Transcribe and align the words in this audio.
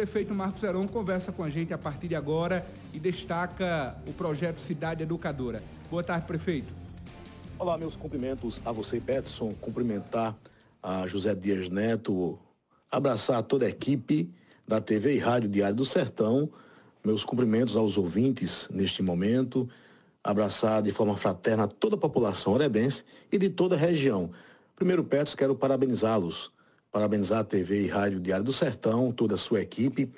prefeito 0.00 0.34
Marcos 0.34 0.62
Heron 0.62 0.88
conversa 0.88 1.30
com 1.30 1.44
a 1.44 1.50
gente 1.50 1.74
a 1.74 1.78
partir 1.78 2.08
de 2.08 2.16
agora 2.16 2.66
e 2.90 2.98
destaca 2.98 3.94
o 4.08 4.14
projeto 4.14 4.58
Cidade 4.58 5.02
Educadora. 5.02 5.62
Boa 5.90 6.02
tarde, 6.02 6.26
prefeito. 6.26 6.72
Olá, 7.58 7.76
meus 7.76 7.96
cumprimentos 7.96 8.62
a 8.64 8.72
você, 8.72 8.98
Peterson, 8.98 9.52
cumprimentar 9.60 10.34
a 10.82 11.06
José 11.06 11.34
Dias 11.34 11.68
Neto, 11.68 12.38
abraçar 12.90 13.42
toda 13.42 13.66
a 13.66 13.68
equipe 13.68 14.32
da 14.66 14.80
TV 14.80 15.16
e 15.16 15.18
Rádio 15.18 15.50
Diário 15.50 15.76
do 15.76 15.84
Sertão, 15.84 16.48
meus 17.04 17.22
cumprimentos 17.22 17.76
aos 17.76 17.98
ouvintes 17.98 18.70
neste 18.72 19.02
momento, 19.02 19.68
abraçar 20.24 20.80
de 20.80 20.92
forma 20.92 21.14
fraterna 21.14 21.68
toda 21.68 21.96
a 21.96 21.98
população 21.98 22.54
orebense 22.54 23.04
e 23.30 23.36
de 23.36 23.50
toda 23.50 23.76
a 23.76 23.78
região. 23.78 24.30
Primeiro, 24.74 25.04
Petros, 25.04 25.34
quero 25.34 25.54
parabenizá-los, 25.54 26.50
parabenizar 26.90 27.40
a 27.40 27.44
TV 27.44 27.82
e 27.82 27.86
Rádio 27.86 28.20
Diário 28.20 28.44
do 28.44 28.52
Sertão, 28.52 29.12
toda 29.12 29.34
a 29.34 29.38
sua 29.38 29.60
equipe, 29.60 30.10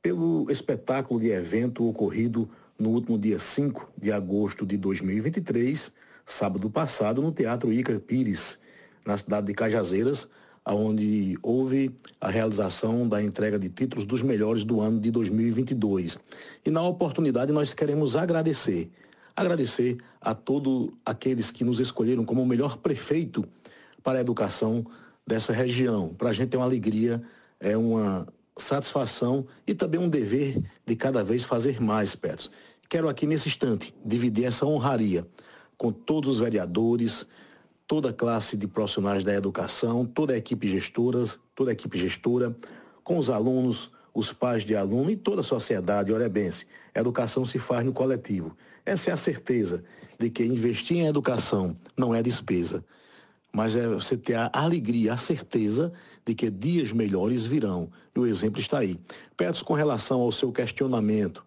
pelo 0.00 0.50
espetáculo 0.50 1.20
de 1.20 1.30
evento 1.30 1.86
ocorrido 1.86 2.48
no 2.78 2.90
último 2.90 3.18
dia 3.18 3.38
5 3.38 3.92
de 3.96 4.12
agosto 4.12 4.64
de 4.64 4.76
2023, 4.76 5.92
sábado 6.24 6.70
passado, 6.70 7.20
no 7.20 7.32
Teatro 7.32 7.72
Ica 7.72 7.98
Pires, 7.98 8.58
na 9.04 9.18
cidade 9.18 9.48
de 9.48 9.54
Cajazeiras, 9.54 10.28
onde 10.64 11.36
houve 11.42 11.92
a 12.20 12.30
realização 12.30 13.08
da 13.08 13.20
entrega 13.20 13.58
de 13.58 13.68
títulos 13.68 14.04
dos 14.04 14.22
melhores 14.22 14.64
do 14.64 14.80
ano 14.80 15.00
de 15.00 15.10
2022. 15.10 16.18
E 16.64 16.70
na 16.70 16.82
oportunidade 16.82 17.52
nós 17.52 17.74
queremos 17.74 18.14
agradecer, 18.14 18.88
agradecer 19.34 19.98
a 20.20 20.34
todos 20.34 20.90
aqueles 21.04 21.50
que 21.50 21.64
nos 21.64 21.80
escolheram 21.80 22.24
como 22.24 22.42
o 22.42 22.46
melhor 22.46 22.76
prefeito 22.76 23.44
para 24.04 24.18
a 24.18 24.20
educação 24.20 24.84
dessa 25.26 25.52
região. 25.52 26.14
Para 26.14 26.30
a 26.30 26.32
gente 26.32 26.54
é 26.54 26.58
uma 26.58 26.66
alegria, 26.66 27.22
é 27.60 27.76
uma 27.76 28.26
satisfação 28.56 29.46
e 29.66 29.74
também 29.74 30.00
um 30.00 30.08
dever 30.08 30.62
de 30.86 30.96
cada 30.96 31.24
vez 31.24 31.42
fazer 31.44 31.80
mais, 31.80 32.14
Petros. 32.14 32.50
Quero 32.88 33.08
aqui 33.08 33.26
nesse 33.26 33.48
instante 33.48 33.94
dividir 34.04 34.44
essa 34.44 34.66
honraria 34.66 35.26
com 35.78 35.90
todos 35.90 36.34
os 36.34 36.38
vereadores, 36.38 37.26
toda 37.86 38.10
a 38.10 38.12
classe 38.12 38.56
de 38.56 38.66
profissionais 38.66 39.24
da 39.24 39.34
educação, 39.34 40.04
toda 40.04 40.34
a 40.34 40.36
equipe 40.36 40.68
gestoras, 40.68 41.40
toda 41.54 41.70
a 41.70 41.72
equipe 41.72 41.98
gestora, 41.98 42.54
com 43.02 43.18
os 43.18 43.30
alunos, 43.30 43.90
os 44.14 44.32
pais 44.32 44.64
de 44.64 44.76
aluno 44.76 45.10
e 45.10 45.16
toda 45.16 45.40
a 45.40 45.44
sociedade 45.44 46.12
orebense. 46.12 46.66
A 46.94 47.00
educação 47.00 47.44
se 47.44 47.58
faz 47.58 47.84
no 47.84 47.92
coletivo. 47.92 48.56
Essa 48.84 49.10
é 49.10 49.12
a 49.12 49.16
certeza 49.16 49.82
de 50.18 50.28
que 50.28 50.44
investir 50.44 50.98
em 50.98 51.06
educação 51.06 51.76
não 51.96 52.14
é 52.14 52.22
despesa, 52.22 52.84
mas 53.52 53.76
é 53.76 53.86
você 53.86 54.16
ter 54.16 54.34
a 54.34 54.50
alegria, 54.52 55.12
a 55.12 55.16
certeza 55.16 55.92
de 56.24 56.34
que 56.34 56.50
dias 56.50 56.90
melhores 56.90 57.44
virão. 57.44 57.90
E 58.14 58.18
o 58.18 58.26
exemplo 58.26 58.58
está 58.58 58.78
aí. 58.78 58.98
Peço 59.36 59.64
com 59.64 59.74
relação 59.74 60.20
ao 60.20 60.32
seu 60.32 60.50
questionamento, 60.50 61.44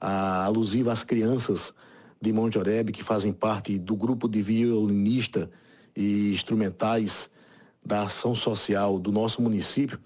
a, 0.00 0.44
alusivo 0.44 0.90
às 0.90 1.02
crianças 1.02 1.74
de 2.20 2.32
Monte 2.32 2.58
Oreb 2.58 2.92
que 2.92 3.02
fazem 3.02 3.32
parte 3.32 3.78
do 3.78 3.96
grupo 3.96 4.28
de 4.28 4.40
violinista 4.40 5.50
e 5.96 6.32
instrumentais 6.32 7.28
da 7.84 8.02
ação 8.02 8.34
social 8.34 8.98
do 8.98 9.10
nosso 9.10 9.42
município. 9.42 9.98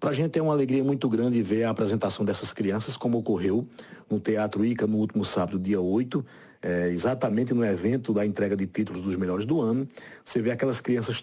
Para 0.00 0.10
a 0.10 0.12
gente 0.14 0.38
é 0.38 0.42
uma 0.42 0.54
alegria 0.54 0.82
muito 0.82 1.06
grande 1.10 1.42
ver 1.42 1.64
a 1.64 1.70
apresentação 1.70 2.24
dessas 2.24 2.54
crianças, 2.54 2.96
como 2.96 3.18
ocorreu 3.18 3.68
no 4.08 4.18
Teatro 4.18 4.64
Ica 4.64 4.86
no 4.86 4.96
último 4.96 5.26
sábado, 5.26 5.58
dia 5.58 5.78
8, 5.78 6.24
é, 6.62 6.88
exatamente 6.88 7.52
no 7.52 7.62
evento 7.62 8.10
da 8.14 8.24
entrega 8.24 8.56
de 8.56 8.66
títulos 8.66 9.02
dos 9.02 9.14
melhores 9.14 9.44
do 9.44 9.60
ano. 9.60 9.86
Você 10.24 10.40
vê 10.40 10.52
aquelas 10.52 10.80
crianças 10.80 11.22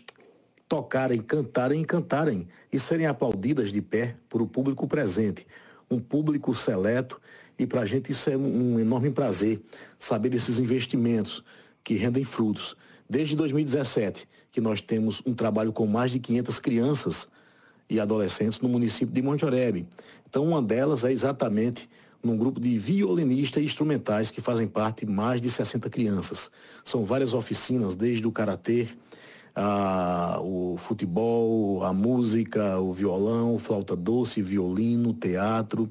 tocarem, 0.69 1.19
cantarem 1.19 1.81
e 1.81 1.85
cantarem 1.85 2.47
e 2.71 2.79
serem 2.79 3.07
aplaudidas 3.07 3.71
de 3.71 3.81
pé 3.81 4.15
por 4.29 4.43
o 4.43 4.47
público 4.47 4.87
presente. 4.87 5.47
Um 5.89 5.99
público 5.99 6.53
seleto 6.53 7.19
e 7.57 7.65
para 7.65 7.81
a 7.81 7.85
gente 7.87 8.11
isso 8.11 8.29
é 8.29 8.37
um 8.37 8.79
enorme 8.79 9.09
prazer 9.09 9.59
saber 9.97 10.29
desses 10.29 10.59
investimentos 10.59 11.43
que 11.83 11.95
rendem 11.95 12.23
frutos 12.23 12.77
desde 13.09 13.35
2017, 13.35 14.29
que 14.51 14.61
nós 14.61 14.81
temos 14.81 15.19
um 15.25 15.33
trabalho 15.33 15.73
com 15.73 15.87
mais 15.87 16.11
de 16.11 16.19
500 16.19 16.59
crianças 16.59 17.27
e 17.89 17.99
adolescentes 17.99 18.59
no 18.59 18.69
município 18.69 19.13
de 19.13 19.21
Monte 19.21 19.45
Oreb. 19.45 19.87
Então, 20.29 20.45
uma 20.45 20.61
delas 20.61 21.03
é 21.03 21.11
exatamente 21.11 21.89
num 22.21 22.37
grupo 22.37 22.59
de 22.59 22.77
violinistas 22.77 23.61
e 23.61 23.65
instrumentais 23.65 24.29
que 24.31 24.41
fazem 24.41 24.67
parte 24.67 25.05
de 25.05 25.11
mais 25.11 25.39
de 25.39 25.49
60 25.49 25.89
crianças. 25.89 26.51
São 26.83 27.05
várias 27.05 27.33
oficinas, 27.33 27.95
desde 27.95 28.27
o 28.27 28.31
karatê, 28.31 28.87
a, 29.55 30.39
o 30.41 30.75
futebol, 30.77 31.83
a 31.83 31.93
música, 31.93 32.79
o 32.79 32.91
violão, 32.91 33.57
flauta 33.57 33.95
doce, 33.95 34.41
violino, 34.41 35.13
teatro, 35.13 35.89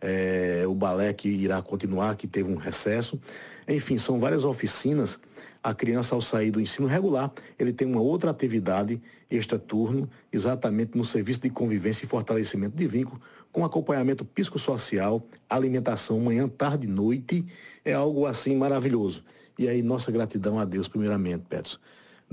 é, 0.00 0.64
o 0.66 0.74
balé 0.74 1.12
que 1.12 1.28
irá 1.28 1.60
continuar, 1.62 2.16
que 2.16 2.26
teve 2.26 2.50
um 2.50 2.56
recesso. 2.56 3.20
Enfim, 3.68 3.98
são 3.98 4.20
várias 4.20 4.44
oficinas 4.44 5.18
a 5.66 5.74
criança 5.74 6.14
ao 6.14 6.22
sair 6.22 6.52
do 6.52 6.60
ensino 6.60 6.86
regular, 6.86 7.32
ele 7.58 7.72
tem 7.72 7.88
uma 7.88 8.00
outra 8.00 8.30
atividade 8.30 9.02
extraturno, 9.28 10.08
exatamente 10.32 10.96
no 10.96 11.04
serviço 11.04 11.40
de 11.40 11.50
convivência 11.50 12.04
e 12.04 12.08
fortalecimento 12.08 12.76
de 12.76 12.86
vínculo, 12.86 13.20
com 13.50 13.64
acompanhamento 13.64 14.24
psicossocial, 14.24 15.26
alimentação 15.50 16.20
manhã, 16.20 16.48
tarde 16.48 16.86
e 16.86 16.88
noite, 16.88 17.44
é 17.84 17.92
algo 17.92 18.26
assim 18.26 18.54
maravilhoso. 18.54 19.24
E 19.58 19.68
aí 19.68 19.82
nossa 19.82 20.12
gratidão 20.12 20.56
a 20.60 20.64
Deus 20.64 20.86
primeiramente, 20.86 21.42
Petros. 21.48 21.80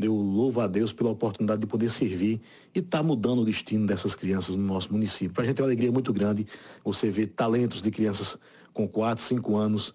Eu 0.01 0.15
louvo 0.15 0.59
a 0.59 0.67
Deus 0.67 0.91
pela 0.91 1.11
oportunidade 1.11 1.61
de 1.61 1.67
poder 1.67 1.89
servir 1.89 2.41
e 2.73 2.79
estar 2.79 2.99
tá 2.99 3.03
mudando 3.03 3.41
o 3.41 3.45
destino 3.45 3.85
dessas 3.85 4.15
crianças 4.15 4.55
no 4.55 4.63
nosso 4.63 4.91
município. 4.91 5.33
Para 5.33 5.43
a 5.43 5.47
gente 5.47 5.59
é 5.59 5.61
uma 5.61 5.67
alegria 5.67 5.91
muito 5.91 6.11
grande 6.11 6.47
você 6.83 7.09
ver 7.11 7.27
talentos 7.27 7.81
de 7.81 7.91
crianças 7.91 8.37
com 8.73 8.87
4, 8.87 9.23
5 9.23 9.55
anos 9.55 9.93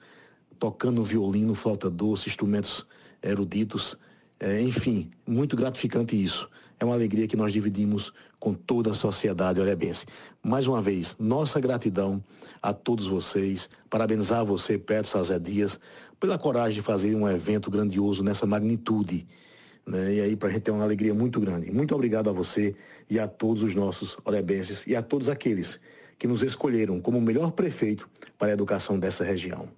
tocando 0.58 1.04
violino, 1.04 1.54
flauta 1.54 1.88
doce, 1.88 2.28
instrumentos 2.28 2.86
eruditos. 3.22 3.96
É, 4.40 4.60
enfim, 4.60 5.10
muito 5.26 5.56
gratificante 5.56 6.22
isso. 6.22 6.48
É 6.80 6.84
uma 6.84 6.94
alegria 6.94 7.26
que 7.26 7.36
nós 7.36 7.52
dividimos 7.52 8.12
com 8.38 8.54
toda 8.54 8.90
a 8.90 8.94
sociedade 8.94 9.60
orebense. 9.60 10.06
Mais 10.42 10.68
uma 10.68 10.80
vez, 10.80 11.16
nossa 11.18 11.58
gratidão 11.58 12.22
a 12.62 12.72
todos 12.72 13.08
vocês, 13.08 13.68
parabenizar 13.90 14.44
você, 14.44 14.78
Pedro 14.78 15.10
Sazé 15.10 15.40
Dias, 15.40 15.80
pela 16.20 16.38
coragem 16.38 16.74
de 16.74 16.82
fazer 16.82 17.16
um 17.16 17.28
evento 17.28 17.68
grandioso 17.68 18.22
nessa 18.22 18.46
magnitude. 18.46 19.26
Né? 19.88 20.16
E 20.16 20.20
aí, 20.20 20.36
para 20.36 20.50
a 20.50 20.52
gente 20.52 20.68
é 20.68 20.72
uma 20.72 20.84
alegria 20.84 21.14
muito 21.14 21.40
grande. 21.40 21.72
Muito 21.72 21.94
obrigado 21.94 22.28
a 22.28 22.32
você 22.32 22.76
e 23.08 23.18
a 23.18 23.26
todos 23.26 23.62
os 23.62 23.74
nossos 23.74 24.18
orebenses 24.22 24.86
e 24.86 24.94
a 24.94 25.02
todos 25.02 25.30
aqueles 25.30 25.80
que 26.18 26.26
nos 26.26 26.42
escolheram 26.42 27.00
como 27.00 27.16
o 27.16 27.22
melhor 27.22 27.52
prefeito 27.52 28.08
para 28.38 28.48
a 28.48 28.52
educação 28.52 28.98
dessa 28.98 29.24
região. 29.24 29.68